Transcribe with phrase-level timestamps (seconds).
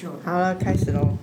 [0.00, 0.10] 球。
[0.24, 1.16] 好了，开始喽。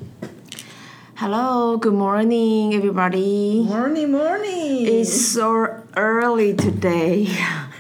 [1.16, 3.68] Hello, good morning, everybody.
[3.68, 4.88] Morning, morning。
[4.88, 7.30] It's so early today.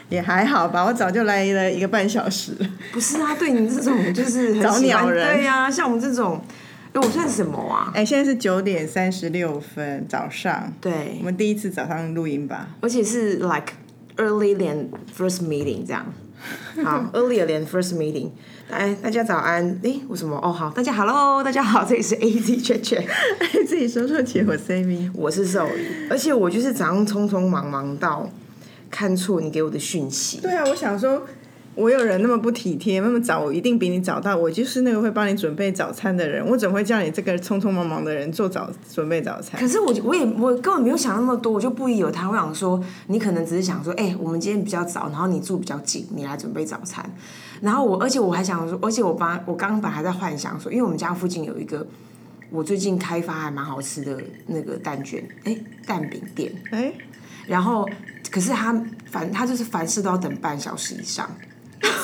[0.09, 2.55] 也还好吧，我早就来了一个半小时。
[2.91, 6.39] 不是啊，对你这种就是很早鸟人对呀、像我们这种，
[6.93, 7.91] 哎，我算什么啊？
[7.95, 10.71] 哎，现在是九点三十六分，早上。
[10.79, 12.67] 对我，们第一次早上录音吧？
[12.81, 13.73] 而且是 like
[14.17, 16.05] early than first meeting 这样。
[16.83, 18.29] 好，earlier than first meeting。
[18.69, 19.79] 哎，大家早安。
[19.83, 20.35] 哎，为什么？
[20.43, 23.05] 哦，好，大家 hello，大家好，这里是 AZ 圈圈，
[23.67, 25.09] 自己说错结果 CV。
[25.13, 28.29] 我是兽医，而且我就是早上匆匆忙忙到
[28.89, 30.39] 看错你给我的讯息。
[30.41, 31.25] 对啊，我想说，
[31.75, 34.37] 我有人那么不体贴，那么早，我一定比你早到。
[34.37, 39.59] 我就是那个会帮你准备早餐的人，我怎么会叫你这个匆匆忙忙的人做早准备早餐？
[39.59, 42.29] 可是我我也我根本没有想那么多，我就不疑有他。
[42.29, 47.03] 我想说，你可能只是想说，哎、我们今天比较早，然后你住比较近，你来准备早餐。
[47.61, 51.87] 然后我，而且我还想说，而且我把我刚刚本来还在幻想说，因为我们家附近有一个
[52.51, 55.57] 我最近开发还蛮好吃的那个蛋卷，哎、
[55.87, 56.53] 蛋饼店。
[56.69, 56.93] 哎，
[57.47, 57.89] 然后，
[58.29, 58.79] 可是他
[59.09, 61.27] 凡他就是凡事都要等半小时以上。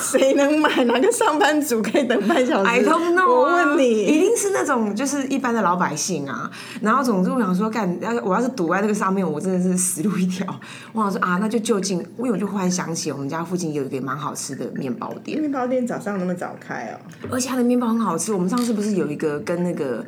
[0.02, 0.84] 谁能买？
[0.84, 6.50] 哪个上班族可以等半小时 I don't know 我问你一，定是那种就是一般的老百姓啊。
[6.80, 10.46] 然后总之我想说，干要我要是堵在那个上面，我真的是死路一条。
[10.92, 16.98] 我想说啊，那就就近，因为我就忽然想起我们家附近有一个蛮好吃的面包店，面包店早上那么早开哦？
[17.30, 18.32] 而且它的面包很好吃。
[18.32, 20.04] 我们上次不是有一个跟那个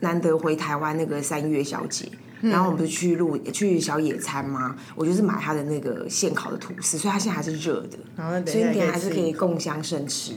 [0.00, 2.08] 难得回台湾那个三月小姐。
[2.40, 4.76] 然后我们不是去露去小野餐吗？
[4.94, 9.32] 我就是买他的那个现烤的吐司，所以它现在还是热的，好，那等所以一下你等一下还是可以。
[9.32, 10.34] 共襄盛吃。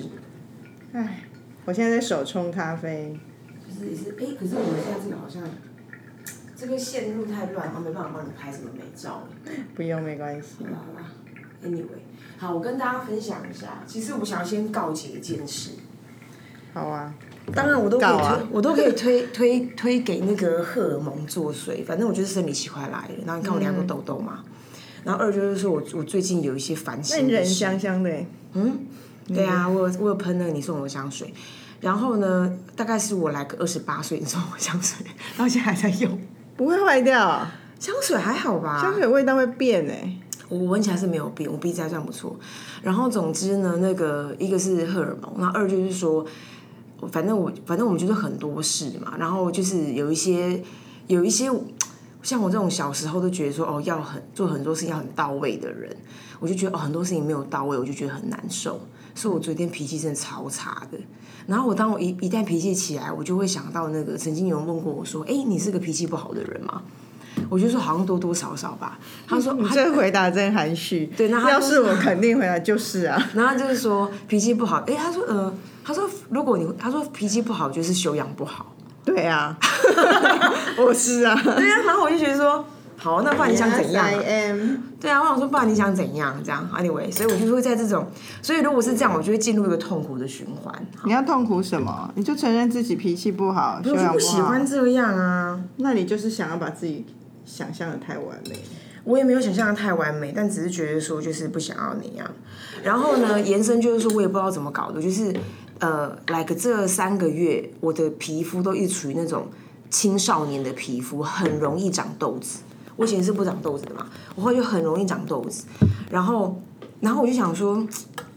[0.93, 1.23] 唉，
[1.65, 3.19] 我现在在手冲咖啡。
[3.67, 5.41] 就是也是，哎、可是我们现在这个好像
[6.55, 9.53] 这个线路太乱，然后没办法帮你拍什么美照了。
[9.73, 10.63] 不用，没关系。
[10.63, 11.07] 好啦好啦
[11.63, 12.01] ，anyway，
[12.37, 15.71] 好，我跟大家分享一下，其实我想要先告诫一件事。
[16.73, 17.13] 好啊，
[17.53, 21.83] 当然，我都可以推，啊我都可以推推推给那个荷尔蒙作祟。
[21.83, 24.39] 反正我就是生理期快来了，然后你看我两个痘痘嘛。
[25.03, 27.79] 然后二就是说我我最近有一些烦那你人心的事。
[27.79, 28.11] 香香的
[28.53, 28.79] 嗯，
[29.27, 31.33] 对啊，我有我有喷那个你送我的香水，
[31.79, 35.05] 然后呢，大概是我来个二十八岁你送我香水，
[35.37, 36.19] 到现在还在用。
[36.55, 37.51] 不会坏掉啊。
[37.79, 38.79] 香水还好吧？
[38.79, 40.17] 香水味道会变哎。
[40.49, 42.37] 我闻起来是没有变，我鼻子还算不错。
[42.83, 46.23] 然后总之呢，那个一个是荷尔蒙，那二就是说，
[47.07, 50.61] 反正我反正我们就是很多事嘛，然后就是有一些
[51.07, 51.49] 有一些
[52.23, 55.95] 像我这种小时候都觉得说哦要很做很多事情要很到位的人，
[56.39, 58.79] 我就觉得哦很多事情没有到位，我就觉得很难受，
[59.15, 60.97] 所以我昨天脾气真的超差的。
[61.47, 66.83] 然后我当我一一旦脾气起来，我就会想到那个曾经有人问过我说，哎，你是个脾气不好的人吗？
[67.49, 68.97] 我就说好像多多少少吧。
[69.27, 71.05] 他说他 你这回答真含蓄。
[71.17, 73.21] 对那他要是我肯定回答就是啊。
[73.33, 75.53] 然后他就是说脾气不好，哎，他说呃，
[75.83, 79.57] 他说如果你他说脾气不好就是修养不好，对啊，
[80.77, 81.35] 我是啊。
[81.43, 82.65] 对啊，然后我就觉得说，
[82.97, 84.77] 好，那不然你想怎样 Yes。
[85.01, 88.05] 对啊，我想说不然你想怎样这样，anyway，所以我就会在这种，
[88.41, 90.73] 所以如果是这样，我就会进入一个痛苦的循环，
[91.05, 92.11] 你要痛苦什么？
[92.15, 94.63] 你就承认自己脾气不好，就不养不喜欢。
[94.65, 95.59] 这样啊。
[95.77, 97.03] 那你就是想要把自己
[97.45, 98.57] 想象的太完美。
[99.03, 102.31] 我也没有想象的太完美，但只是觉得说就是不想要那样。
[102.83, 105.35] 然后呢，延伸就是说我也不知道怎么搞的，就是
[105.79, 109.47] 呃，，like 这三个月，我的皮肤都一直处于那种
[109.89, 112.59] 青少年的皮肤，很容易长痘子。
[112.95, 115.65] 我以前是不长痘子的嘛，我后来就很容易长痘子。
[116.11, 116.61] 然后，
[116.99, 117.83] 然后我就想说，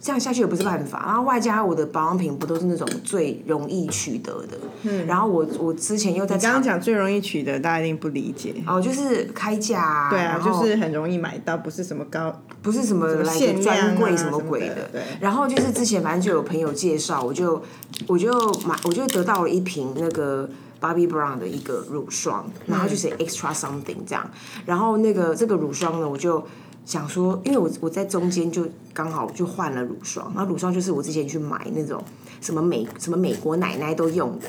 [0.05, 1.03] 这样下去也不是办法。
[1.07, 5.07] 然后外加我的保养品不都是那种最容易取得的，嗯。
[5.07, 8.55] 然后我我之前又在刚刚厂讲最容易取得，大家一定不理解。
[8.67, 12.39] 哦，就是开价啊，对啊，就是很容易买到，不是什么高。
[12.61, 17.63] 不是什么来限量啊个专柜什么鬼的，的对然后就是之前反正就有朋友介绍，我就
[18.07, 18.31] 我就
[18.67, 20.49] 买，我就得到了一瓶那个
[20.81, 24.31] Bobbi Brown 的一个乳霜，然后就是 extra something 这样，
[24.67, 26.43] 然后那个这个乳霜呢，我就
[26.85, 32.03] 想说，因为我我在中间就刚好就换了乳霜，然后乳霜就是我之前去买那种
[32.41, 34.47] 什么美什么美国奶奶都用的。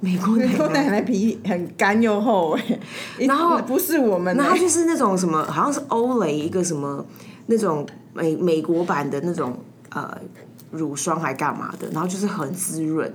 [0.00, 2.78] 美国奶我奶奶奶皮很干又厚哎，
[3.26, 7.02] 然后不是我们欸，然后它就是那种什么，好像是欧蕾一个什么
[7.46, 9.56] 那种美美国版的那种
[9.90, 10.14] 呃
[10.72, 13.10] 乳霜还干嘛的，然后就是很滋润。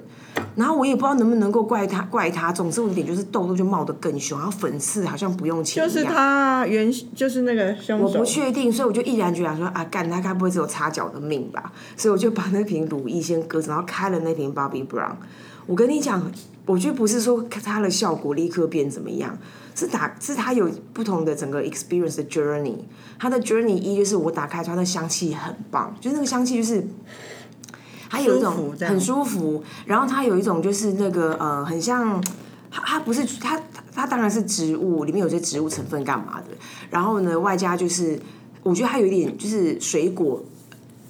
[0.58, 6.04] 然后我也不知道能不能够怪他怪他，总之我的脸就是痘痘就冒得更凶，然后粉刺好像不用钱就是。
[6.04, 11.72] 他原就是那个凶手我不，确定，所以我就毅然决然说啊，干他该不会只有擦脚的命吧？
[11.96, 15.16] 所以我就把那瓶乳液先搁着，然后开了那瓶 Bobbi Brown。
[15.68, 16.32] 我跟你讲，
[16.66, 19.38] 我觉得不是说它的效果立刻变怎么样，
[19.76, 22.78] 是打是它有不同的整个 experience 的 journey。
[23.20, 26.88] 它的 journey 一就是我打开它的香气很棒，就是那个香气就是
[28.10, 32.22] 它有一种很舒服，然后它有一种就是那个呃，很像
[32.72, 33.62] 它它不是它
[33.94, 36.48] 它当然是植物，里面有些植物成分干嘛的，
[36.90, 38.20] 然后呢，外加就是
[38.64, 40.44] 我觉得它有一点就是水果。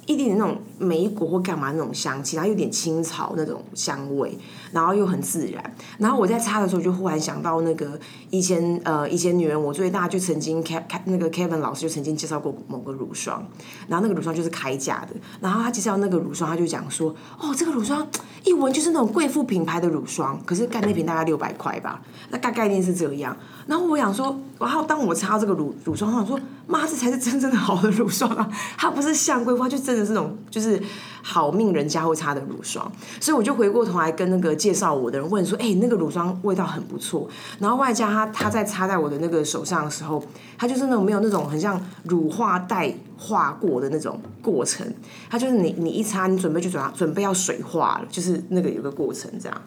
[0.10, 4.38] 一点点那种莓果或干嘛那种香气，然后有点青草那种香味，
[4.72, 5.76] 然后又很自然。
[5.98, 13.46] 然后我在擦的时候，就忽然想到那个以前呃以前女人我最大就曾经 Ke Ke 那个 Kevin 老师就曾经介绍过某个乳霜，
[13.88, 18.08] 然后那个乳霜就是开价的，然后他介绍那个乳霜，他就讲说哦这个乳霜
[18.44, 23.36] 一闻就是那种贵妇品牌的乳霜，可是干那瓶大概六百块吧，那大概念是这样。
[23.66, 30.82] 然后我想说，然后当我擦这个乳乳霜，我想说妈这才是真正的好的乳霜啊，它不是像贵妇，就真的是那种就是是
[31.22, 37.28] 好命人家会擦的乳霜，所以我就回过头来跟那个介绍我的人问说，哎、那个乳霜味道很不错，
[37.60, 40.24] 然后外加它它在擦在我的那个手上的时候，
[40.58, 44.86] 它就是那种没有那种很像乳化带化过的那种过程，
[45.30, 49.62] 它就是你你一擦，你准备就准准备要水化了，就是那个有个过程这样。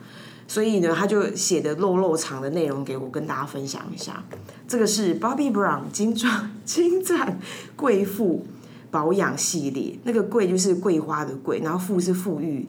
[0.49, 4.21] 所以呢，他就写的露露长的内容给我跟大家分享一下。
[4.67, 7.39] 这个是 Bobbi Brown 精装精湛
[7.77, 8.45] 贵妇
[8.91, 12.67] 保养系列，那个桂就是桂花的桂，然后馥是馥郁，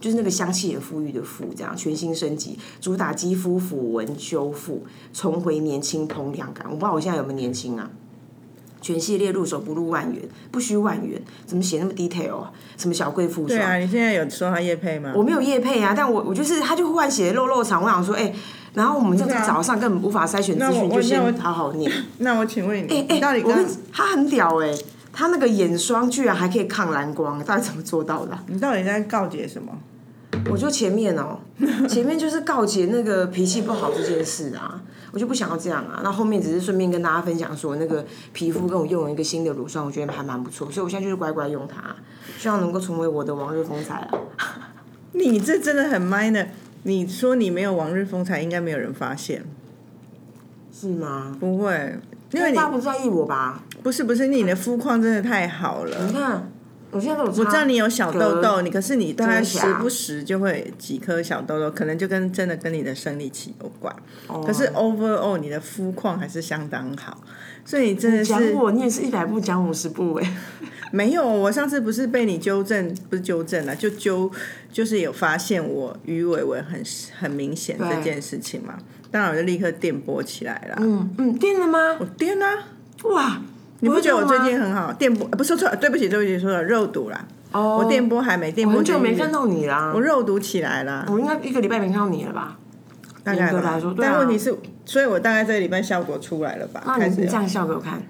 [0.00, 6.66] 就是那个香气很馥郁的馥，这样全新升级，主打肌肤抚纹修复，重回年轻蓬亮感。
[6.68, 7.90] 我不知道我现在有没有年轻啊？
[8.80, 10.22] 全系列入手不入万元，
[10.52, 12.52] 不需万元，怎么写那么 detail 啊？
[12.76, 13.48] 什么小贵妇霜？
[13.48, 15.12] 对啊，你现在有收他叶配吗？
[15.16, 18.32] 我没有叶配啊，但我我就是他就忽然写肉肉长，我想说，哎、
[18.74, 21.90] 然后我们这样子对啊早上根本无法筛选资那我讯，就先好好念。
[22.18, 23.44] 那我请问你，哎、哎、你到底
[23.92, 24.72] 他很屌哎、
[25.18, 29.76] 他那个眼霜居然还可以抗蓝光，到底怎么做到的啊、你到底在告诫什么？
[30.48, 31.40] 我就前面哦、
[31.90, 34.80] 前面就是告诫那个脾气不好这件事啊，
[35.10, 36.02] 我就不想要这样啊。
[36.04, 41.96] 那后面只是顺便跟大家分享说，那个皮肤跟我用了一个新的乳霜，我觉得还蛮不错，所以我现在就是乖乖用它，
[42.38, 44.70] 希望能够成为我的往日风采啊。
[45.10, 46.46] 你这真的很 minor。
[46.84, 49.44] 你说你没有往日风采，应该没有人发现，
[50.72, 51.36] 是吗？
[51.40, 51.98] 不会，
[52.30, 53.64] 因为你大家不在意我吧？
[53.88, 56.06] 不是不是你的肤况真的太好了。
[56.06, 56.52] 你看，
[56.90, 63.96] 我现在都有我知道你有小痘痘，你可是你大概时不时就会几颗小痘痘，可能就跟真的跟你的生理期有关。
[64.26, 67.22] 哦可是 overall 你的肤况还是相当好，
[67.64, 70.36] 所以你真的讲是我，你也是一百步讲五十步哎、
[70.92, 71.26] 没有。
[71.26, 74.30] 我上次不是被你纠正，不是纠正了，就纠
[74.70, 76.82] 就是有发现我鱼尾纹很
[77.18, 78.74] 很明显这件事情嘛。
[79.10, 80.76] 当然我就立刻电波起来了。
[80.78, 81.96] 嗯嗯，电了吗？
[81.98, 82.68] 我电啊！
[83.04, 83.40] 哇，
[83.80, 84.92] 你不觉得我最近很好？
[84.92, 87.24] 电波、呃不说错了，对不起对不起，说了肉毒啦。
[87.52, 91.04] 哦，我电波还没，电波我很久没看到你啦我，肉毒起来啦。
[91.08, 92.56] 我应该一个礼拜没看到你了吧？
[93.24, 94.54] 大概吧但问题是，
[94.86, 96.82] 所以我大概这个礼拜效果出来了吧？
[96.86, 98.00] 那你你这样笑给我看，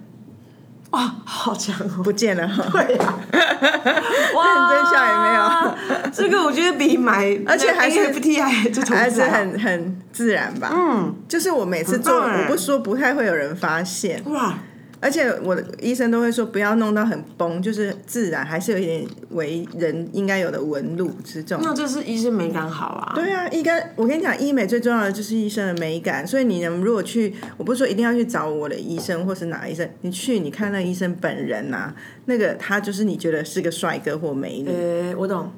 [0.91, 2.03] 哇，好强哦！
[2.05, 2.65] 不见了哈。
[2.73, 10.71] 对 呀，认真笑也没有，这个我觉得比买，而且还是 FT 还就投还是很很自然吧。
[10.73, 14.55] 嗯，就是我每次做，我不说不太会有人发现，哇，
[15.01, 21.65] 而且我的医生都会说不要弄到很崩，就是自然，还是有一点为人应该有的纹路是这种。
[21.65, 23.13] 那这是医生美感好啊。
[23.15, 26.27] 对啊，应该我跟你讲，医美最重要的就是医生的美感。
[26.27, 31.95] 所以你能，如果去，我不是说一定要去找我的医生或是哪医生，你去你看那个医生本人呐、
[32.27, 34.69] 那个他就是你觉得是个帅哥或美女。
[34.69, 35.51] 呃，我懂，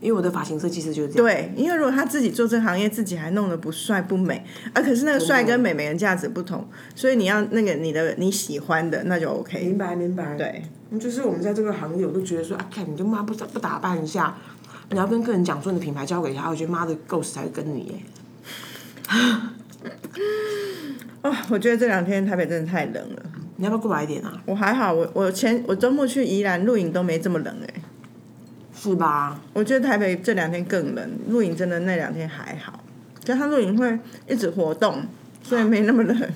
[0.00, 1.24] 因为我的发型设计师就是这样。
[1.24, 9.60] 对，因为如果他自己做这行业，自己还弄得不帅不美，啊，可是那个帅跟美每个人价值不同，所以你要那个你的你喜欢的那就 OK。
[9.60, 10.36] 明白明白。
[10.36, 10.62] 对，
[10.98, 14.36] 就是我们在这个行业，我都觉得说，啊，看你就妈不打不打扮一下，
[14.90, 17.94] 你要跟客人讲说你的品牌交给他，我觉得妈的 Ghost 才会跟你耶。
[21.22, 23.22] 哦， 我觉得这两天台北真的太冷了。
[23.56, 24.40] 你要不要过来一点啊？
[24.46, 27.74] 我还好，我我前我周末去宜兰露营都没这么冷哎、
[28.80, 29.40] 是吧？
[29.52, 32.84] 我觉得台北这两天更冷，露营真的那两天还好，
[33.24, 35.02] 加上露营会一直活动，
[35.42, 36.30] 所以没那么冷。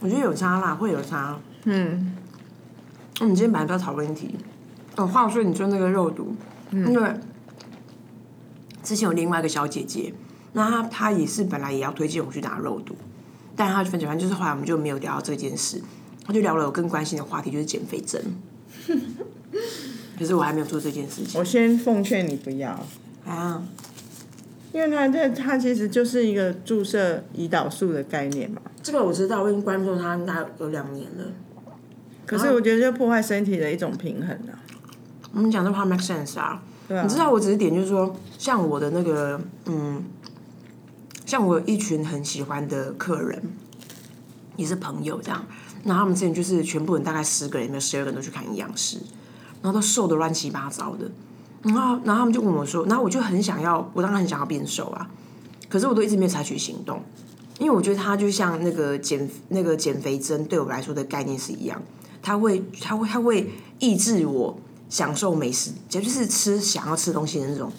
[0.00, 1.38] 我觉得有差啦，会有差。
[1.64, 2.16] 嗯。
[3.20, 4.34] 那你今天本来就要讨论一题，
[4.96, 6.34] 哦，话说你说那个肉毒，
[6.72, 7.14] 因为
[8.82, 10.12] 之前有另外一个小姐姐，
[10.52, 12.96] 那她她也是本来也要推荐我去打肉毒，
[13.54, 15.80] 但她反正就是后来我们就没有聊到这件事，
[16.26, 18.20] 她就聊了我更关心的话题，就是减肥针。
[20.18, 22.84] 可是我还没有做这件事情我先奉劝你不要，
[23.26, 23.62] 啊。
[24.72, 28.60] 因为它这它其实就是一个注射胰岛素的概念嘛。
[28.82, 31.24] 这个我知道，我已经关注她应该有两年了。
[32.26, 34.58] 可是我觉得就破坏身体的一种平衡啊。
[35.32, 36.60] 我们讲这话 make sense 啊。
[36.88, 40.02] 对啊你知道我只是点就是说，像我的那个，嗯，
[41.24, 43.40] 像我有一群很喜欢的客人，
[44.56, 45.46] 也是朋友这样，
[45.84, 48.98] 那他们之前就是全部人大概十个人，里面十二个人都去看营养师，
[49.64, 51.10] 然后都瘦的乱七八糟的，
[51.62, 55.08] 然后然后他们就问我说，然后我就很想要，我当然很想要变瘦啊，
[55.70, 57.00] 可是我都一直没有采取行动，
[57.58, 61.80] 因为我觉得它就像那个减那个减肥针对我来说的概念是一样，
[62.20, 64.58] 它会它会它会抑制我
[64.90, 67.72] 享受美食，就是吃想要吃东西的那种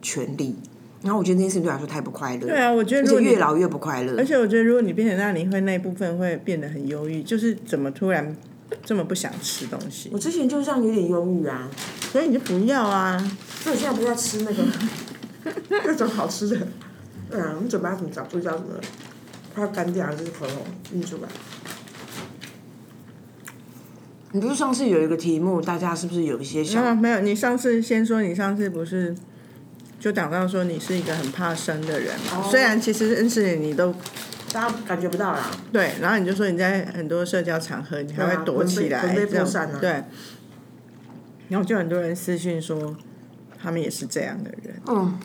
[0.00, 0.54] 权利。
[1.02, 4.24] 然后我觉得这件事情对我来说太不快乐，对啊，我觉得越老越不快乐而。
[4.24, 8.36] 且我觉得，如果你变成那样，你会那一部分会变得很忧郁，就是怎么突然
[8.84, 11.68] 这么不想吃东西我，之前就这样有点忧郁啊，
[12.12, 13.18] 所以你就不要啊。
[13.62, 14.64] 所以我现在不是在吃那个
[15.86, 16.66] 那种好吃的，
[17.30, 18.74] 对啊，你嘴巴怎么长不知道什么，
[19.54, 21.28] 快要干掉还，是喉咙印出来。
[24.32, 26.84] 你不是上次有一个题目，大家是不是有一些想？
[26.84, 29.14] 啊，没有，你上次先说，你上次不是
[29.98, 32.48] 就讲到说你是一个很怕生的人嘛？
[32.48, 33.92] 虽然其实认识你，你都
[34.52, 35.50] 大家感觉不到啦。
[35.72, 40.04] 对，然后你就说你在很多社交场合，你还会躲起来，魂飞魂飞这样啊对。
[41.48, 42.96] 然后就很多人私讯说，
[43.60, 44.80] 他们也是这样的人。
[44.86, 45.18] 嗯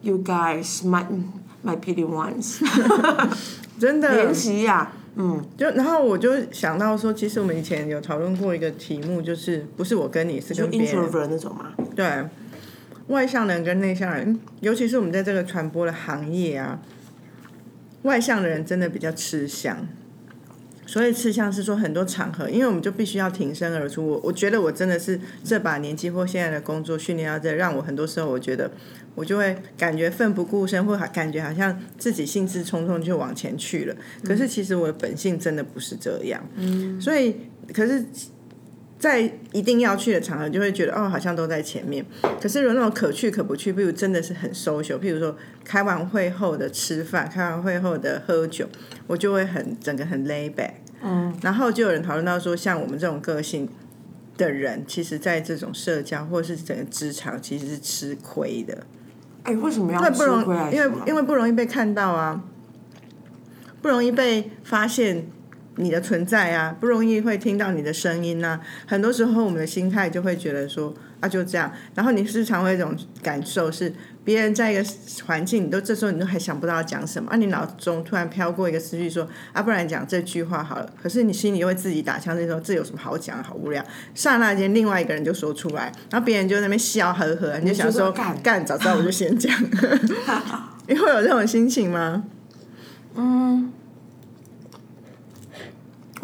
[0.00, 1.04] ，You guys, my
[1.62, 2.60] my pity ones，
[3.78, 11.72] 真的怜惜呀，嗯，就然后我就想到说，其实我们以前有讨论过一个题目，就是不是我跟你，是就跟别人那种嘛。
[11.94, 12.26] 对，
[13.08, 16.80] 外向人跟内向人，尤其是我们在这个传播的行业啊，
[18.04, 19.86] 外向的人真的比较吃香。
[20.86, 24.06] 所以吃香是说很多场合，因为我们就必须要挺身而出。
[24.06, 28.70] 我我觉得我真的是这把年纪或现在的工作训练到这，让我很多时候我觉得
[29.14, 33.96] 我就会感觉奋不顾身，或感觉好像自己兴致冲冲就往前去了。
[34.22, 36.46] 可是其实我的本性真的不是这样。
[36.56, 37.36] 嗯，所以
[37.72, 38.04] 可是。
[39.04, 42.02] 在一定要去的场合，就会觉得哦，好像都在前面。
[42.40, 48.66] 可是有那种可去可不去，比如真的是很 social，譬如说开完会后的吃饭，开完会后的喝酒，
[49.06, 50.70] 我就会很整个很 lay back。
[51.02, 53.68] 嗯，然后就有人讨论到说，像我们这种个性
[54.38, 58.86] 的人，其实在这种社交或者是整个职场，其实是吃亏的。
[59.42, 62.42] 哎，为什么要因为不容吃亏来因为因为不容易被看到啊，
[63.82, 65.26] 不容易被发现
[65.76, 68.60] 你的存在啊，不容易会听到你的声音啊。
[68.86, 73.92] 很多时候我们的心态就会觉得说啊就这样，然后你时常会有一种感受是，
[74.24, 74.84] 别人在一个
[75.26, 80.88] 环境，你都这时候你都还想不到要讲什么啊，你脑中突然飘过一个思绪说啊，不然讲这句话好了。
[81.02, 83.42] 可是你心里又会自己打枪，这时候这有什么好讲？
[83.42, 83.84] 好无聊。
[84.14, 89.52] 刹那间，另外一个人就说出来，然后别人就在那边笑呵呵，你就想说干干，早知道我就先讲。
[90.86, 92.24] 你会有这种心情吗？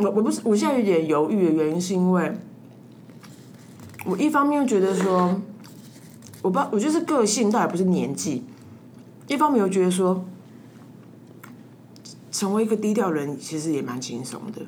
[0.01, 2.33] 我我不是，我现在有点犹豫的原因是因为，
[4.07, 5.41] 我一方面又觉得说，
[6.41, 8.45] 我不，我就是个性，倒也不是年纪。
[9.29, 10.25] 一方面又觉得说，
[12.33, 14.63] 成为一个低调人其实也蛮轻松的。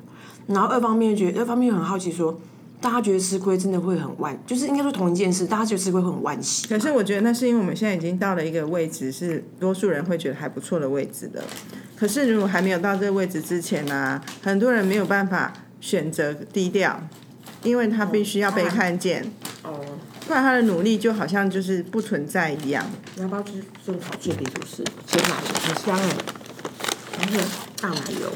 [0.45, 2.39] 然后二方面又觉得，二方面又很好奇说，
[2.79, 6.67] 大家觉得吃亏真的会很万，就是应该说同一件事，大家觉得吃亏会很惋惜。
[6.67, 11.43] 可是我觉得那是因为我们现在已经到了一个位置，是多数人会觉得还不错的位置了。
[12.03, 17.01] 可是如果还没有到这个位置之前呢、很多人没有办法选择低调，
[17.63, 19.31] 因为他必须要被看见，
[19.61, 19.79] 哦，
[20.27, 22.85] 不然他的努力就好像就是不存在一样。
[23.15, 24.83] 你要不要吃这个烤脆皮吐司？
[25.07, 26.09] 鲜奶油很香哎，
[27.21, 27.39] 然后
[27.79, 28.29] 大奶油。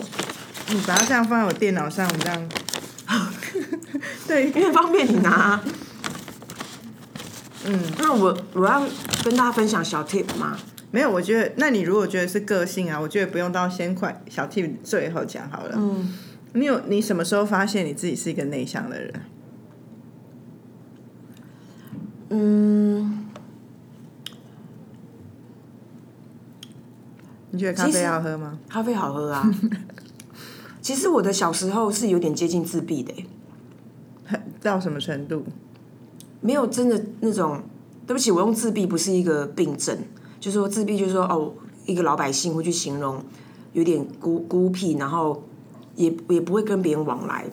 [0.70, 2.50] 你把它这样放在我电脑上，我这样，
[4.30, 5.60] 对，因为方便你拿。
[7.66, 8.82] 嗯，那我我要
[9.26, 10.58] 跟大家分享小 tip 吗？
[10.92, 15.76] 没有，我觉得，那你如果觉得是个性啊，我觉得不用到先快小 T 最后讲好了。
[15.78, 16.14] 嗯，
[16.54, 19.14] 你有你什么时候发现你自己是一个内向的人？
[22.30, 23.26] 嗯，
[27.52, 28.60] 你觉得咖啡好喝吗？
[28.70, 29.52] 咖啡好喝啊。
[30.82, 33.14] 其实我的小时候是有点接近自闭的
[34.30, 35.46] 欸，到什么程度？
[36.40, 37.62] 没有真的那种。
[38.06, 39.98] 对不起，我用自闭不是一个病症，
[40.40, 41.54] 就说自闭就是说哦，
[41.86, 43.24] 一个老百姓会去形容
[43.74, 45.44] 有点孤孤僻，然后
[45.96, 47.46] 也也不会跟别人往来。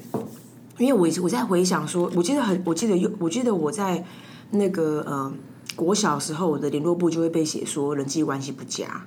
[0.78, 4.04] 因为我我在回想说，我记得很，我记得有，我记得我在
[4.50, 5.32] 那个呃
[5.76, 9.06] 国小时候，我的联络部就会被写说人际关系不佳，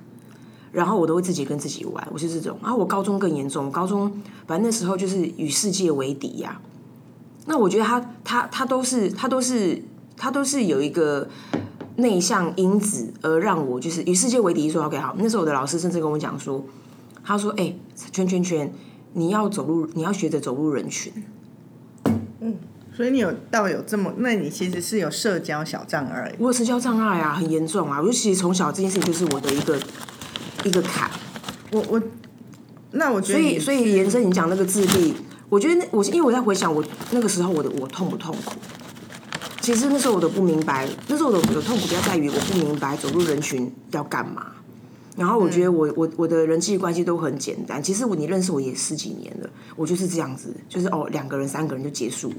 [0.72, 2.58] 然后我都会自己跟自己玩，我是这种。
[2.62, 4.10] 然后我高中更严重，高中
[4.46, 6.58] 反正那时候就是与世界为敌呀、
[7.44, 9.82] 那我觉得他他他都是他都是
[10.16, 11.28] 他都是有一个
[11.98, 14.68] 内向因子，而让我就是与世界为敌。
[14.68, 16.64] 说 OK 好，那时候我的老师甚至跟我讲说，
[17.22, 17.74] 他说：“哎、
[18.10, 18.72] 圈圈圈，
[19.12, 21.12] 你要走入，你要学着走入人群。”
[22.40, 22.56] 嗯
[22.96, 26.34] 所以你有到有这么，那你其实是有社交小障碍。
[26.36, 28.00] 我有社交障碍啊，很严重啊。
[28.00, 29.78] 我就其实从小这件事情就是我的一个
[30.64, 31.08] 一个坎，
[31.70, 32.02] 我我，
[32.90, 35.14] 那我觉得所以所以延伸你讲那个自闭，
[35.48, 38.56] 我觉得那我是因为我在回想我那个时候我的我痛不痛苦，
[39.68, 44.46] 其实那时候我都不明白，那时候我的痛苦比较在于我不明白走入人群要干嘛。
[45.14, 47.82] 然后我觉得我我我的人际关系都很简单。
[47.82, 52.32] 其实我你认识我也十几年了，我就是这样子，就是哦两个人三个人就结束，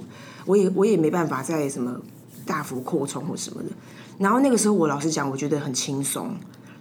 [0.48, 2.02] 我也我也没办法再什么
[2.48, 3.70] 大幅扩充或什么的。
[4.18, 6.32] 然后那个时候我老实讲，我觉得很轻松。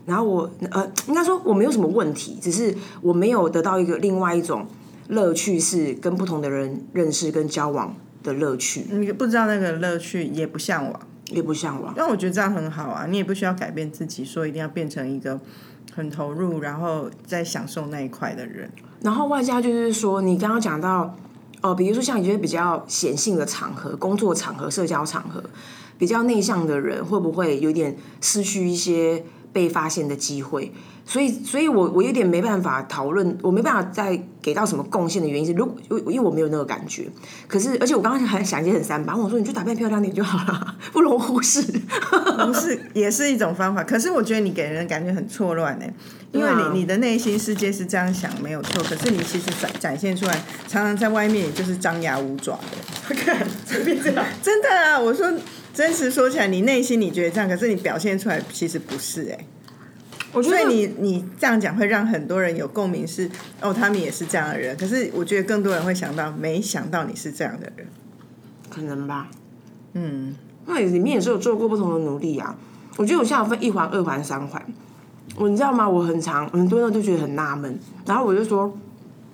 [0.06, 4.66] 然后我呃应该说我没有什么问题，只是我没有得到一个另外一种
[5.08, 7.94] 乐趣，是跟不同的人认识跟交往
[8.28, 11.00] 的乐趣，你不知道那个乐趣，也不向往。
[11.30, 11.92] 也不向往。
[11.94, 15.38] 但我觉得这样很好啊，你也不需要改变自己，说一定要变成一个
[15.94, 18.70] 很投入，然后再享受那一块的人。
[19.02, 21.14] 然后外加就是说，你刚刚讲到，
[21.60, 25.44] 哦，比如说像一些比较显性的场合、工作场合、社交场合，
[25.98, 30.72] 比较内向的人会不会有点失去一些被发现的机会？
[31.04, 37.08] 所以，所以我我有点没办法讨论，我没办法再给到什么贡献的原因是，如果因为我没有那个感觉。
[37.46, 41.62] 可是，而且我刚刚还想一些很三八，我说你就打扮漂亮点就好了，不容忽视。
[41.62, 43.82] 不是，也是一种方法。
[43.82, 45.86] 可是我觉得你给人的感觉很错乱呢，
[46.30, 53.16] 因为你你的内心世界是这样想没有错，可是你其实展展现出来，常常在外面也就是张牙舞爪的。
[53.64, 54.22] 随便这样。
[54.42, 55.32] 真的啊，我说
[55.78, 59.38] 真实说起来，你内心你觉得这样，可是你表现出来其实不是哎。
[60.32, 63.30] 我觉得所以你你这样讲会让很多人有共鸣，是
[63.60, 64.76] 哦，他们也是这样的人。
[64.76, 67.86] 可是我觉得更多人会想到，没想到你是这样的人。
[68.68, 69.28] 可能吧。
[69.92, 70.34] 嗯，
[70.66, 72.58] 那里面也是有做过不同的努力啊。
[72.96, 74.60] 我觉得我现在有分一环、二环、三环。
[75.36, 75.88] 我你知道吗？
[75.88, 77.78] 我很长，很多人都觉得很纳闷。
[78.04, 78.76] 然后我就说，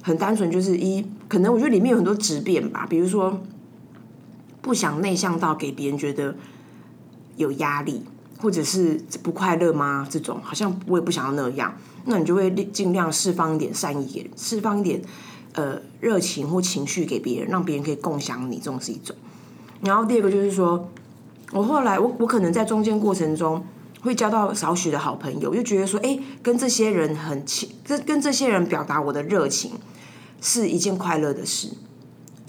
[0.03, 3.41] 很单纯，就是一可能我觉得里面有很多质变吧，比如说
[4.65, 6.35] 不想内向到给别人觉得
[7.37, 8.03] 有压力。
[8.37, 10.07] 或者是不快乐吗？
[10.11, 15.01] 这种好像我也不想要那样，那你就会尽量释放一点善意，释放一点
[15.55, 19.17] 呃热情或情绪给别人，让别人可以共享你，这种是一种。
[19.81, 20.91] 然后第二个就是说，
[21.53, 23.65] 我后来我我可能在中间过程中
[24.03, 29.71] 会交到少许的好朋友，就觉得说，哎，跟这些人很亲，跟跟这些人表达我的热情
[30.43, 31.69] 是一件快乐的事。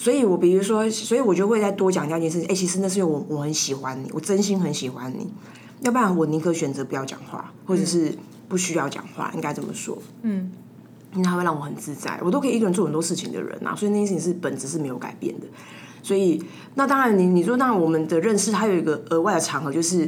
[0.06, 5.34] 所以我比如说，所以我就会再多讲一件事情，哎，其实那是因为我我很喜欢你，我真心很喜欢你。
[5.82, 8.16] 要不然我宁可选择不要讲话，或者是
[8.48, 9.98] 不需要讲话，应该这么说。
[10.22, 10.52] 嗯，
[11.14, 15.48] 因为它会让我很自在，我都可以一个人做很多事情的人啊，所以那件事情是本质是没有改变的。
[16.04, 16.40] 所以
[16.76, 20.08] 那当然，你你说，当然我们的认识还有一个额外的场合，就是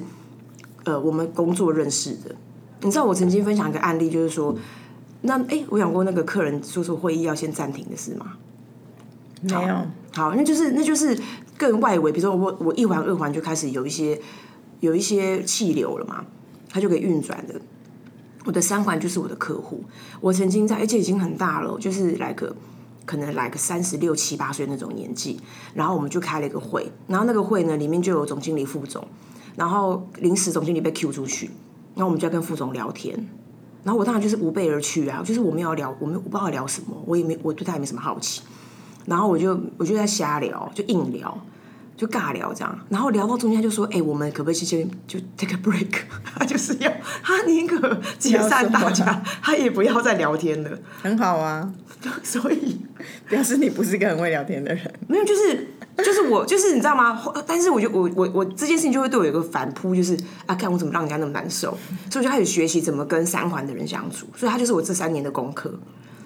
[0.84, 2.36] 呃，我们工作认识的。
[2.82, 4.56] 你知道我曾经分享一个案例，就是说，
[5.22, 8.34] 那哎，我讲过那个客人说说会议要先暂停的事吗？
[9.42, 9.76] 没有。
[10.14, 11.20] 好，那就是那就是
[11.58, 14.20] 更外围，比如说我我一环二环就开始有一些。
[14.80, 16.24] 有一些气流了嘛，
[16.70, 17.60] 它就可以运转的。
[18.46, 19.84] 我的三环就是我的客户，
[20.22, 22.56] 我曾经在，而且已经很大了，就是来个
[23.04, 25.40] 可能来个三十六七八岁那种年纪，
[25.74, 29.04] 然后我们就开了一个会，然后那个会呢里面就有总经理、副总，
[29.56, 31.50] 然后临时总经理被 Q 出去，
[31.96, 33.18] 然后我们就要跟副总聊天，
[33.84, 38.44] 然后我当然就是无备而去啊，就是我们要聊，我们我不知道聊什么，我也没我对他也没什么好奇，
[39.08, 41.36] 然后我就我就在瞎聊，就硬聊。
[41.98, 46.02] 就尬聊这样，然后聊到中间就说：“哎，我们可不可以先就 take a break？”
[46.38, 46.92] 他就是要
[47.24, 50.78] 他宁可解散大家， 他也不要再聊天了。
[51.02, 51.74] 很好啊，
[52.22, 52.80] 所以
[53.28, 54.94] 表示你不是个很会聊天的人。
[55.08, 57.20] 没有，就是就是我就是你知道吗？
[57.48, 60.16] 但是我就我我我这件事情就会对我有个反扑，就是
[60.46, 61.76] 啊，看我怎么让人家那么难受，
[62.12, 64.28] 所以我就开始学习怎么跟三环的人相处。
[64.36, 65.74] 所以他就是我这三年的功课。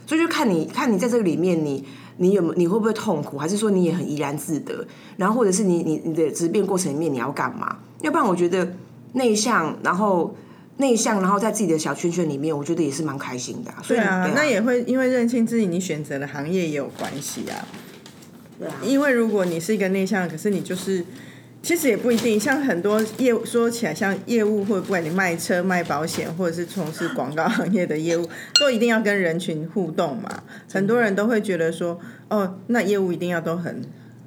[0.06, 1.88] 所以就看你看你在这个里面你。
[2.18, 4.86] 你有没你会不会痛苦，还是说你也很怡然自得？
[5.18, 7.78] 然后或者是你你你的质变过程里面你要干嘛？
[8.02, 8.76] 要不然我觉得
[9.14, 10.36] 内向，然后
[10.78, 13.72] 内向，然后在自己的小圈圈里面，我觉得也是蛮开心的。
[13.88, 17.68] 对啊，那也会因为认清自己，你选择的行业也有关系啊。
[18.60, 21.06] 对啊，因为如果你是一个内向，可是你就是。
[21.64, 28.28] 其实也不一定，像很多业务说起来，像业务或者不管你卖车、卖保险，或者是从事广告行业的业务，
[28.60, 30.42] 都一定要跟人群互动嘛。
[30.74, 33.84] 很多人都会觉得说，哦，那业务一定要都很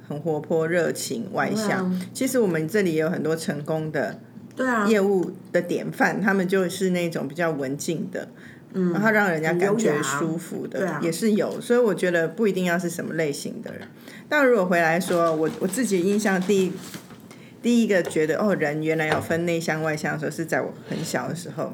[0.07, 2.01] 很活泼、热情、外向。
[2.13, 4.17] 其实我们这里也有很多成功的
[4.55, 8.29] 对啊业务的典范，他们就是那种比较文静的，
[8.71, 11.59] 嗯，然后让人家感觉舒服的，也是有。
[11.59, 13.85] 所以我觉得不一定要是什么类型的人。
[14.29, 16.71] 但如果回来说，我我自己印象第一。
[17.65, 21.73] 第一个觉得哦，人原来有分内向外向的时候，是在我很小的时候。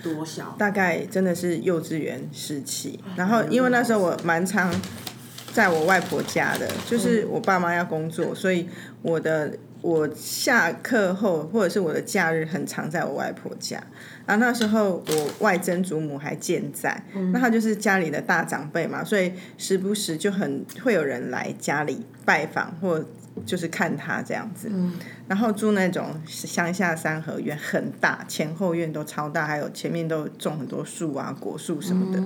[0.00, 0.54] 多小？
[0.56, 3.00] 大概真的是幼稚园时期。
[3.16, 4.72] 然后因为那时候我蛮常
[5.52, 8.68] 在我外婆家的，就是我爸妈要工作，所以
[9.02, 13.82] 我的我下课后或者是我的假日很常在我外婆家。
[14.24, 23.04] 然后那时候我外曾祖母还健在，那他就是家里的大长辈嘛，所以时不时就很会有人来家里拜访或。
[23.44, 24.70] 就是看他这样子。
[25.28, 32.22] 然后住那种乡下三合院，很大，前后院都超大，还有前面都种很多树啊，果树什么的。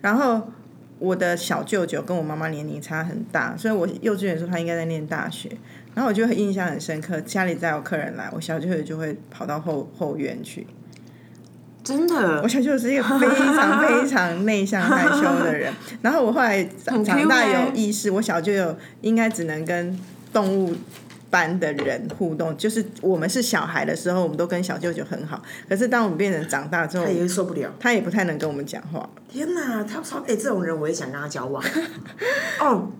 [0.00, 0.52] 然后
[0.98, 5.50] 我的小舅舅跟我妈妈年龄差很大，所以我幼稚园的时候他应该在念大学。
[5.94, 10.66] 然后我就印象很深刻，家里再有客人来，我小舅舅就会跑到后后院去。
[11.82, 15.72] 真的，我小舅舅是一个非常非常内向害羞的人。
[16.02, 19.98] 然后我后来长长大有意识，我小舅舅应该只能跟
[20.36, 20.74] 动物
[21.30, 22.54] 班的人互动。
[22.58, 25.42] 就是我们是小孩的时候，我们都跟小舅舅很好。
[25.66, 29.08] 可是当我们变成长大之后，他也受不了，他也不太能跟我们讲话。
[29.28, 31.64] 天哪，他超哎，这种人我也想跟他交往。
[32.60, 32.90] 哦，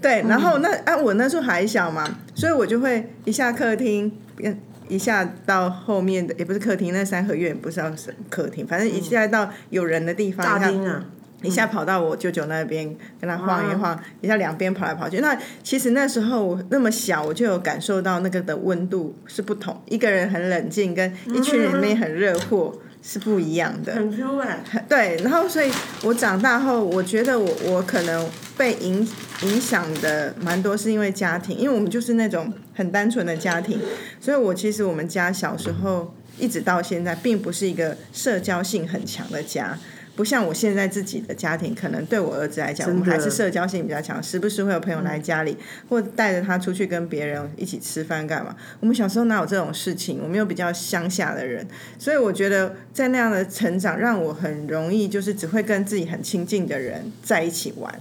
[0.00, 4.58] 对，然后那啊，我那时候还小嘛，所以我就会一下客厅变。
[4.88, 11.04] 一下到后面的也不是客厅，那三合院不是要是客厅，反正一下到有人的地方，大厅啊，
[11.42, 12.86] 一下跑到我舅舅那边
[13.20, 15.18] 跟他晃一晃，一下两边跑来跑去。
[15.18, 22.74] 那其实那时候那么小，我就有感受到那个的温度是不同，一个人很冷静，跟一群人里面很热 火。
[23.02, 24.84] 是不一样的，很 Q 哎。
[24.88, 25.70] 对，然后所以
[26.02, 29.08] 我长大后，我觉得我我可能被影
[29.42, 33.78] 影响的蛮多，是因为家庭，因为我们就是那种很单纯的家庭，
[34.18, 39.78] 所以我其实我们家小时候一直到现在，并不是一个社交性很强的家。
[40.16, 45.54] 不像我现在自己的家庭，可能对我儿子来讲，我们还是社交性比较强，时不时会有朋友来家里，
[45.90, 48.56] 或带着他出去跟别人一起吃饭干嘛。
[48.80, 50.18] 我们小时候哪有这种事情？
[50.22, 58.00] 我们又比较乡下的人，所以我觉得在那样的成长，让我很容易就是只会跟自己很亲近的人在一起玩，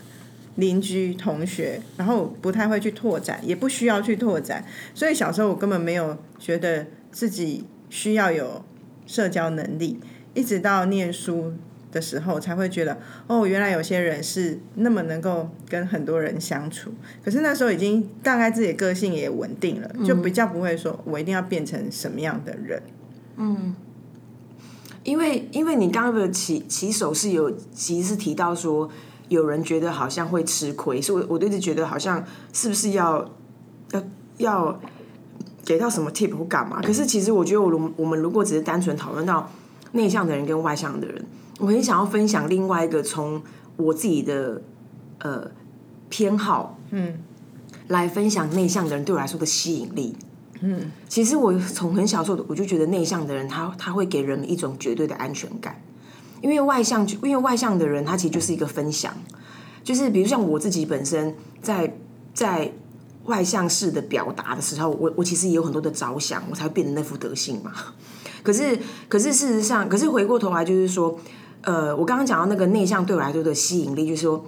[0.56, 4.64] 邻居、同学，然后不太会去拓展，也不需要去拓展。
[4.94, 8.64] 所以小时候我根本没有觉得自己需要有
[9.06, 10.00] 社交能力，
[10.34, 11.54] 一直到念书。
[11.96, 16.92] 的时候才会觉得哦，原来有些人是那么能够跟很多人相处。
[17.24, 22.84] 可是那时候已经大概自己的个性也稳定了，就比较不会说我一定要变成什么样的人。
[23.38, 23.74] 嗯，
[25.06, 28.90] 因为因为你刚刚的起起手是有其实是提到说
[29.30, 33.32] 有人觉得好像会吃亏，所以我我一直觉得好像是不是要
[33.94, 34.04] 要
[34.40, 34.82] 要
[35.64, 36.82] 给到什么 tip 或干嘛？
[36.82, 39.50] 可是其实我觉得我我们如果只是单纯讨论到
[39.94, 41.26] 内向的人跟外向的人。
[41.60, 43.42] 我很想要分享另外一个从
[43.78, 44.62] 我自己的
[45.20, 45.50] 呃
[46.10, 47.18] 偏好，嗯，
[47.88, 50.18] 来分享内向的人对我来说的吸引力。
[50.60, 55.82] 嗯，其实我从很小时候我就觉得内向的人他他会给人们一种绝对的安全感，
[56.42, 59.14] 因为外向因为外向的人他其实就是一个分享，
[59.84, 61.96] 就是比如像我自己本身在
[62.34, 62.74] 在
[63.26, 67.72] 外向式的表达的时候，我我其实也有很多的着想，我才会变成那副德性嘛。
[68.44, 71.18] 可是可是事实上，可是回过头来就是说。
[71.66, 74.46] 呃，我刚刚讲到那个内向对我来说的吸引力，就是说，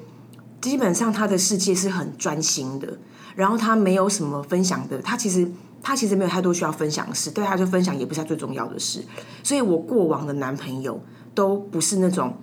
[0.62, 3.00] 基本上他的世界是很专心的，
[3.36, 5.52] 然后他没有什么分享的，他其实
[5.82, 9.04] 他其实没有太多需要分享的事，对他就分享也不是他最重要的事。
[9.42, 11.02] 所以我过往的男朋友
[11.34, 12.36] 都不是那种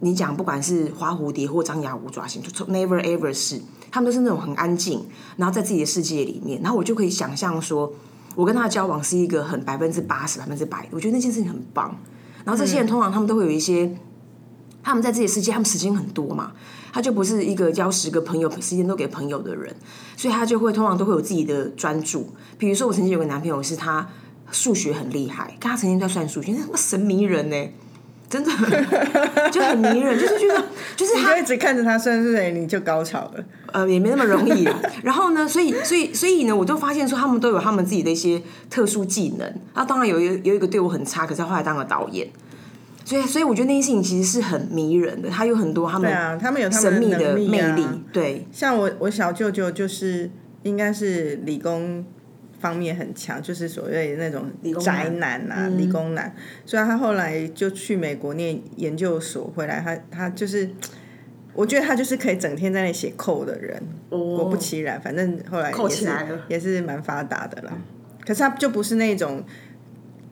[0.00, 3.60] 你讲不管是花蝴蝶或张牙舞爪型，就 never ever 是，
[3.92, 7.92] 他们都是那种很安静，然后在自己的世界里面，然后我就可以想象说，
[8.34, 11.96] 我跟他的交往是一个很百分之八十、百分之百，我觉得那件事情很棒。
[12.44, 13.96] 然后这些人通常他们都会有一些。
[14.86, 16.52] 他们在自己的世界，他们时间很多嘛，
[16.92, 19.74] 他就不是一个交十个朋友，时间都给朋友的人，
[20.16, 22.32] 所以他就会通常都会有自己的专注。
[22.56, 24.08] 比如说，我曾经有个男朋友是他
[24.52, 27.68] 数学很厉害，跟他曾经在算数学，那么神迷人呢，
[28.30, 28.50] 真的
[29.50, 33.44] 就很迷人，就是觉得就是他一直看着他算数学，你就高潮了。
[33.72, 34.68] 呃，也没那么容易。
[35.02, 39.54] 然后呢，所以所以所以呢，我就发现说，他们都有他们自己的一些特殊技能。
[39.74, 42.30] 那当然有一有一个对我很差，可是后来当了导演。
[43.06, 47.86] 所以，所以我觉得那些事情其实是很迷人的，他有很多他们对啊，他们有神秘的魅力。
[48.12, 50.28] 对，像我我小舅舅就是
[50.64, 52.04] 应该是理工
[52.58, 56.34] 方面很强，就是所谓的那种宅男啊，理工男。
[56.64, 60.68] 虽然他后来就去美国念研究所，回来他他就是，
[61.54, 63.80] 我觉得他就是可以整天在那写扣的人。
[64.10, 66.08] 果不其然，反正后来也是
[66.48, 67.72] 也是蛮发达的啦。
[68.26, 69.44] 可是他就不是那种。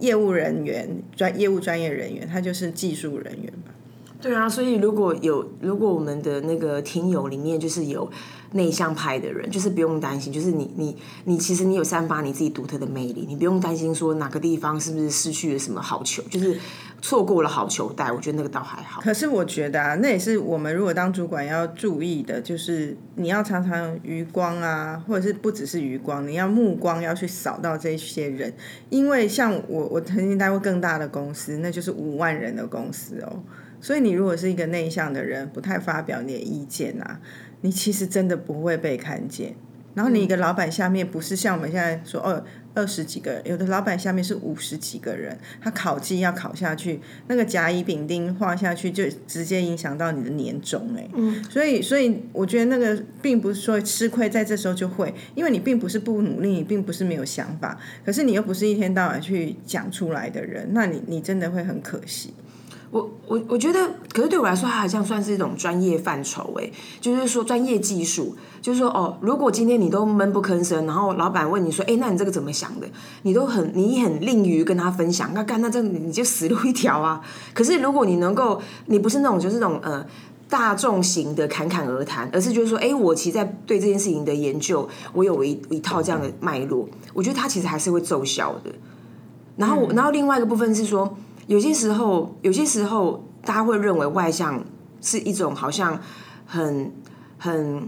[0.04, 3.72] 业务人员专业务专业人员，他就是技术人员吧？
[4.20, 8.10] 对啊，所以如果有如果我们的那个听友里面就是有
[8.54, 16.58] 内向派的人，就是不用担心，就是你你你其实你有散发你自己独特的魅力，你不用担心说哪个地方是不是失去了什么好球，就是。
[17.02, 18.98] 错过了好球带，我觉得那个倒还好。
[19.02, 28.50] 可是我觉得啊，那也是我们如果当主管要注意的，就是你要常常余光啊，或者是不只是余光，你要目光要去扫到这些人，
[28.88, 33.42] 因为像我，我曾经待过更大的公司，那就是五万人的公司哦。
[33.82, 37.20] 所以你如果是一个内向的人，不太发表你的意见啊，
[37.64, 39.56] 你其实真的不会被看见。
[39.94, 62.34] 然后你一个老板下面不是像我们现在说哦二十几个人，有的老板下面是五十几个人，他考绩要考下去，那个甲乙丙丁画下去就直接影响到你的年终哎、嗯，所以所以我觉得那个并不是说吃亏在这时候就会，因为你并不是不努力，你并不是没有想法，可是你又不是一天到晚去讲出来的人，那你你真的会很可惜。
[62.94, 72.86] 我我我觉得，可是对我来说，它好像算是一种专业范畴，诶，就是说专业技术，就是说哦，如果今天你都闷不吭声，然后老板问你说，哎，那你这个怎么想的？
[73.22, 77.20] 你都很你很吝于跟他分享，那干那这你就死路一条啊。
[77.52, 80.06] 可是如果你能够，你不是那种就是那种呃
[80.48, 88.70] 大众型的侃侃而谈，而是就是说，哎，我其实在对这件事情的研究，我有一一套这样的脉络，我觉得它其实还是会奏效的。
[89.56, 91.16] 然后我，然后另外一个部分是说。
[91.46, 94.64] 有些时候，有些时候，大家会认为外向
[95.00, 96.00] 是一种好像
[96.46, 96.90] 很
[97.38, 97.86] 很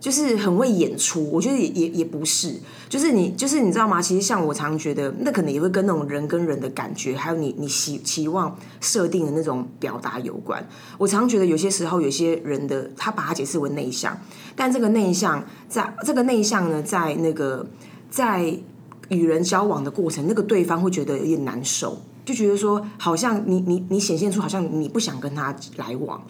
[0.00, 1.30] 就是很会演出。
[1.30, 4.00] 我觉得也也也不是，就是你就是你知道吗？
[4.00, 10.66] 其实像我常觉得，那可能也会跟那种人跟人的感觉，还有你你期期望设定的那种表达有关。
[10.98, 14.18] 我常觉得有些时候，有些人的他把它解释为内向，
[14.54, 17.66] 但这个内向在这个内向呢，在那个
[18.10, 18.58] 在
[19.08, 21.98] 与人交往的过程，那个对方会觉得有点难受。
[22.24, 26.22] 就觉得说，好像你你你显现出好像你不想跟他来往，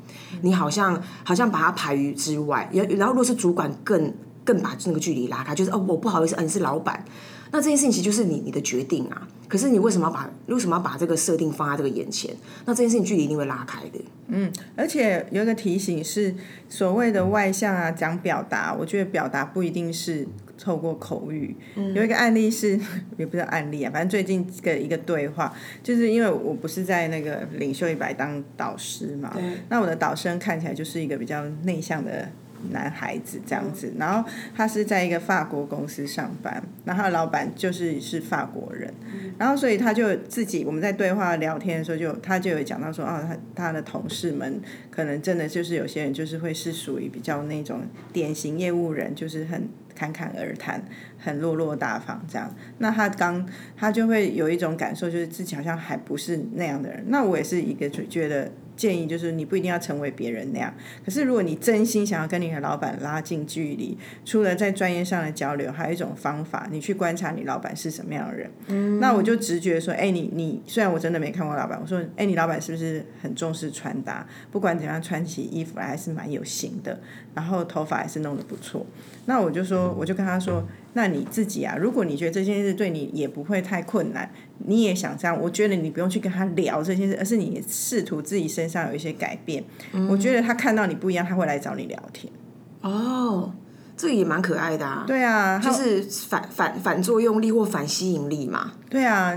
[0.43, 2.69] 你好像好像把他排于之外。
[2.73, 4.13] 然然后，如果是主管更
[4.45, 7.05] 更把那个距离拉开，就是哦，我不好意思，嗯，你是老板，
[7.53, 9.29] 那这件事情其实就是你你的决定啊。
[9.47, 12.35] 可是你为什么要把为什么要把这个设定放在这个眼前？
[12.65, 14.01] 那这件事情距离一定会拉开的。
[14.27, 16.35] 嗯，而且有一个提醒是，
[16.69, 20.27] 所谓的外向啊，讲表达，我觉得表达不一定是
[20.59, 21.55] 透过口语。
[21.95, 22.79] 有一个案例是，
[23.17, 29.37] 也不是案例啊，反正最近的一个对话，就是因为我不是在那个领袖一百当导师嘛，
[29.69, 32.29] 那我的导生看起来就是一个比较内向的。
[32.71, 38.91] 男孩子这样子，然后他是在一个法国公司上班，然后老板就是是法国人，
[39.37, 47.83] 然后所以他就自己我们在对话聊天的时候，就他就有讲到说，哦，他他的同事们可能真的就是有些人就是会是属于比较那种
[48.15, 50.83] 典型业务人，就是很侃侃而谈，
[51.19, 52.55] 很落落大方这样。
[52.79, 57.05] 那他刚他就会有一种感受，就是自己好像还不是那样的人。
[57.09, 58.51] 那我也是一个觉得。
[58.77, 68.51] 建议就是你不一定要成为别人那样，可是如果你真心想要跟你的老板拉近距离，除了在专业上的交流，还有一种方法，你去观察你老板是什么样的人。
[68.67, 74.27] 嗯，那我就直觉说，哎，你你虽然我真的没看过老板，我说，哎，你老板是不是很重视穿搭？
[74.51, 76.99] 不管怎样穿起衣服来还是蛮有型的，
[77.35, 78.85] 然后头发还是弄得不错。
[79.27, 80.67] 那我就说，我就跟他说。
[80.95, 84.31] 那你自己啊，如果你觉得这件事对你也不会太困难，
[84.67, 89.63] 你也想这样，我觉得你不用去跟他聊这件事，而是你试图自己身上有一些改变。
[90.09, 92.33] 我觉得他看到你不一样，他会来找你聊天。
[92.81, 93.53] 哦，
[93.97, 95.05] 这个也蛮可爱的啊。
[95.07, 98.73] 对啊，就是反反反作用力或反吸引力嘛。
[98.89, 99.37] 对啊，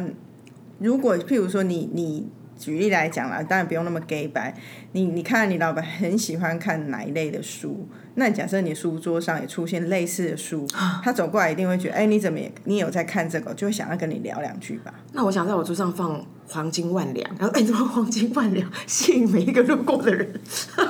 [0.80, 4.56] 如果譬如说你你举例来讲啦，当然不用那么 gay 白。
[4.94, 7.88] 你你看你老板很喜欢看哪一类的书？
[8.16, 10.68] 那假设你书桌上也出现类似的书，
[11.04, 14.92] 他走过来一定会觉得，哎，你怎么也你有在看这个，就会想要跟你聊两句吧。
[15.14, 20.28] 那我想在我桌上放黄金万两，然后哎，怎么黄金万两吸引每一个路过的人？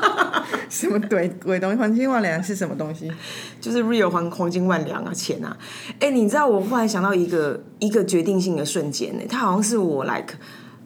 [0.69, 1.77] 什么鬼鬼东西？
[1.77, 3.11] 黄金万两是什么东西？
[3.59, 5.57] 就是 real 黄黄金万两啊，钱啊！
[5.99, 10.35] 哎，你知道我忽然想到一个一个决定性的瞬间呢，他好像是我 like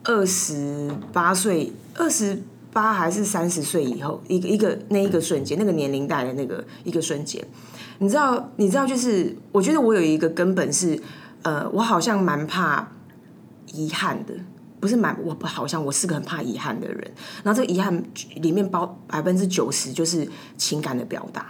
[0.04, 2.42] 二十八岁二十。
[2.74, 7.46] 八还是三十岁以后，一个一个那一个瞬间，那个年龄带的那个一个瞬间，
[7.98, 8.50] 你知道？
[8.56, 8.88] 你知道？
[8.88, 10.98] 就是我觉得我有一个根本是，
[11.42, 12.90] 呃，我好像蛮怕
[13.74, 14.34] 遗憾的，
[14.80, 17.12] 不是蛮我不好像我是个很怕遗憾的人。
[17.44, 18.02] 然后这个遗憾
[18.36, 20.26] 里面包百分之九十就是
[20.58, 21.48] 情感的表达，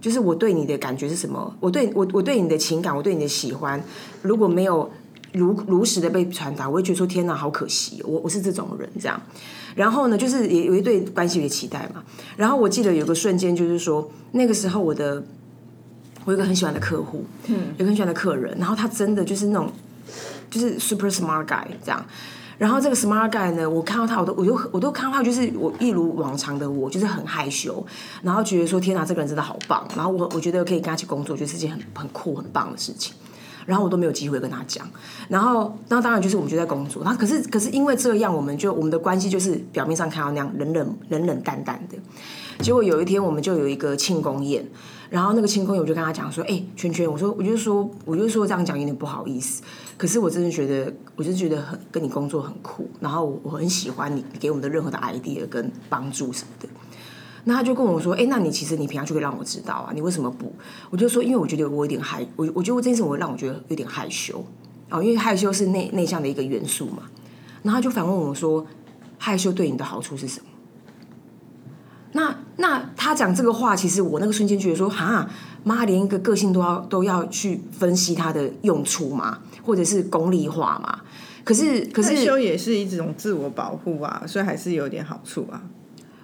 [0.00, 1.52] 就是我对你的感觉是什么？
[1.58, 3.82] 我对我我对你的情感，我对你的喜欢，
[4.22, 4.88] 如果没有
[5.32, 8.02] 如如实的被传达，我会觉得说天哪，好可惜。
[8.04, 9.20] 我我是这种人，这样。
[9.74, 12.02] 然后呢，就是也有一对关系的期待嘛。
[12.36, 15.22] 然后我记得有个瞬间，就是说那个时候我的
[16.24, 19.70] 我有个很喜欢的客户，嗯，有个很喜欢的客人，然后他真的就是那种
[20.50, 22.04] 就是 super smart guy 这样。
[22.58, 27.86] 然后这个 smart guy 呢，我看到他，我都我都我都看到他，就是我一如往常的我，就是很害羞，
[28.22, 29.88] 然后觉得说天哪，这个人真的好棒。
[29.96, 33.14] 然后我我觉得可以跟他一起工作，就是件很很酷很棒的事情。
[33.66, 34.88] 然后我都没有机会跟他讲，
[35.28, 41.96] 然后那当然就是我们就在工作，然后可是可是因为这样，我们就我们的关系就是表面上看到那样冷冷冷冷淡淡的。
[42.60, 44.66] 结果有一天我们就有一个庆功宴，
[45.08, 49.62] 然后那个庆功宴我就跟他讲说：“哎，圈圈，我说我就说我就说这样讲有点不好意思，
[49.96, 56.68] 可是我真的觉得，我就觉得很跟你工作很酷，然后我很喜欢你给我们的任何的 idea 跟帮助什么的。”
[57.50, 60.54] 那他就跟我说，哎、那你其实你平常就可以让我知道啊，你为什么不？
[60.88, 64.44] 我就说，因为我觉得我有点害，我我觉得我这件事我让我觉得有点害羞
[64.88, 67.02] 哦，因为害羞是内内向的一个元素嘛。
[67.64, 68.64] 然后他就反问我说，
[69.18, 70.46] 害羞对你的好处是什么？
[72.12, 75.28] 那那他讲这个话，其实我那个瞬间觉得说，哈，
[75.64, 81.00] 妈，连一个个性都要都要去分析它的用处嘛，或者是功利化嘛。
[81.42, 85.60] 可是可是害羞也是一种自我保护啊，所以还是有点好处啊。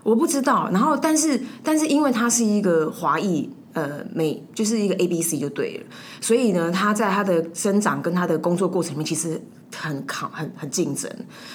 [0.07, 5.87] 我不知道，然后但是但是因为他是一个华裔，呃，美就是一个 A B C 就对了，
[6.21, 9.43] 所以呢，他在他的生长跟他的工作过程里面其实
[9.75, 11.11] 很抗很很竞争，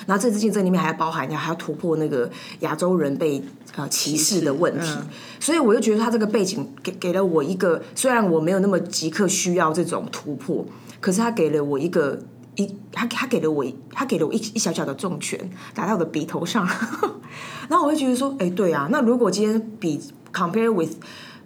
[0.06, 3.42] 然后这次竞争里面还要包含还要突破那个亚洲人被
[3.78, 5.08] 呃歧视的问题，嗯。
[5.40, 10.66] 所以我就觉得他这个背景给给了我一个，虽然我没有那么即刻需要这种突破，
[11.00, 12.20] 可是他给了我一个。
[12.56, 15.40] 一他他给了我他给了我一一小小的重拳
[15.74, 16.68] 打在我的鼻头上，
[17.70, 20.00] 然后我会觉得说，哎、对啊，那如果今天比
[20.34, 20.96] compare with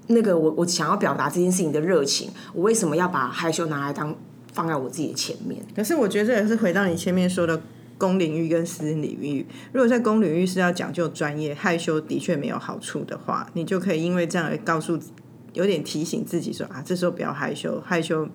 [0.08, 4.16] 那个我我想要表达这件事情的热情，我为什么要把害羞拿来当
[4.54, 5.62] 放在我自己的前面？
[5.76, 7.62] 可是我觉得这也是回到你前面说的
[7.98, 9.46] 公领域跟私领域。
[9.74, 15.00] 如果在公领域是要讲究专业，害羞的确没有好处的话，你就可以因为这样而告诉，
[15.54, 18.28] 有点提醒自己说啊，这时候不要害羞，害羞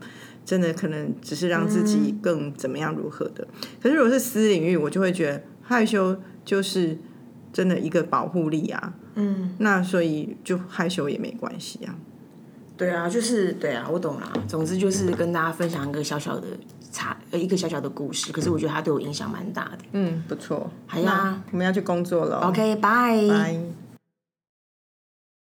[0.51, 3.47] 真的可能只是让自己更怎么样如何的。
[3.81, 6.99] 可是如果是私领域，我就会觉得害羞就是
[7.53, 8.95] 真的一个保护力啊。
[9.15, 11.95] 嗯，那所以就害羞也没关系啊。
[12.77, 14.33] 对啊，就是对啊，我懂啦。
[14.49, 16.49] 总之就是跟大家分享一个小小的
[16.91, 18.33] 差，呃，一个小小的故事。
[18.33, 19.79] 可是我觉得它对我影响蛮大的。
[19.93, 20.69] 嗯，不错。
[20.89, 22.39] 好呀我们要去工作了。
[22.49, 23.29] OK，拜。
[23.29, 23.80] 拜。